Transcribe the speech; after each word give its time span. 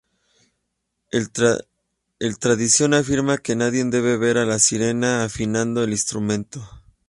El 1.11 1.29
tradición 2.39 2.95
afirma 2.95 3.37
que 3.37 3.55
nadie 3.55 3.83
debe 3.85 4.17
ver 4.17 4.39
a 4.39 4.45
la 4.47 4.57
sirena 4.57 5.23
afinando 5.23 5.83
el 5.83 5.91
instrumento. 5.91 6.59